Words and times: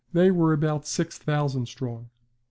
They 0.13 0.31
were 0.31 0.51
about 0.51 0.87
six 0.87 1.19
thousand 1.19 1.67
strong. 1.67 2.09